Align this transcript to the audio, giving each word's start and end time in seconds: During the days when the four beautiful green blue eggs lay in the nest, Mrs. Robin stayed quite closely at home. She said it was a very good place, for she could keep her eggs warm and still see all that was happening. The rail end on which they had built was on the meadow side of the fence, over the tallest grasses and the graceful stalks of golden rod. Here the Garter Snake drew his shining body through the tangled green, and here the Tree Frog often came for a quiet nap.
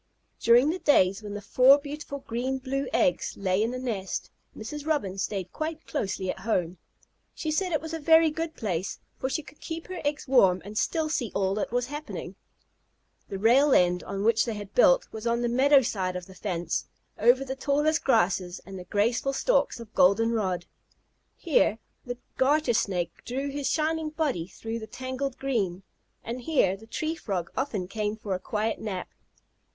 During 0.39 0.71
the 0.71 0.79
days 0.79 1.21
when 1.21 1.35
the 1.35 1.43
four 1.43 1.77
beautiful 1.77 2.21
green 2.25 2.57
blue 2.57 2.87
eggs 2.91 3.37
lay 3.37 3.61
in 3.61 3.69
the 3.69 3.77
nest, 3.77 4.31
Mrs. 4.57 4.87
Robin 4.87 5.19
stayed 5.19 5.53
quite 5.53 5.85
closely 5.85 6.31
at 6.31 6.39
home. 6.39 6.79
She 7.35 7.51
said 7.51 7.71
it 7.71 7.81
was 7.81 7.93
a 7.93 7.99
very 7.99 8.31
good 8.31 8.55
place, 8.55 8.99
for 9.19 9.29
she 9.29 9.43
could 9.43 9.59
keep 9.61 9.85
her 9.89 10.01
eggs 10.03 10.27
warm 10.27 10.59
and 10.65 10.75
still 10.75 11.07
see 11.07 11.31
all 11.35 11.53
that 11.53 11.71
was 11.71 11.85
happening. 11.85 12.33
The 13.29 13.37
rail 13.37 13.73
end 13.75 14.01
on 14.01 14.23
which 14.23 14.43
they 14.43 14.55
had 14.55 14.73
built 14.73 15.07
was 15.11 15.27
on 15.27 15.43
the 15.43 15.47
meadow 15.47 15.83
side 15.83 16.15
of 16.15 16.25
the 16.25 16.33
fence, 16.33 16.87
over 17.19 17.45
the 17.45 17.55
tallest 17.55 18.03
grasses 18.03 18.59
and 18.65 18.79
the 18.79 18.85
graceful 18.85 19.33
stalks 19.33 19.79
of 19.79 19.93
golden 19.93 20.31
rod. 20.31 20.65
Here 21.35 21.77
the 22.07 22.17
Garter 22.37 22.73
Snake 22.73 23.11
drew 23.23 23.51
his 23.51 23.69
shining 23.69 24.09
body 24.09 24.47
through 24.47 24.79
the 24.79 24.87
tangled 24.87 25.37
green, 25.37 25.83
and 26.23 26.41
here 26.41 26.75
the 26.75 26.87
Tree 26.87 27.13
Frog 27.13 27.51
often 27.55 27.87
came 27.87 28.15
for 28.17 28.33
a 28.33 28.39
quiet 28.39 28.79
nap. 28.79 29.07